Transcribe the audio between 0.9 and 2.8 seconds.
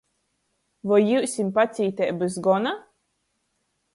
Voi jiusim pacīteibys gona?